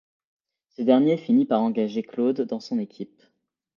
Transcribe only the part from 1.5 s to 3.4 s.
engager Claude dans son équipe.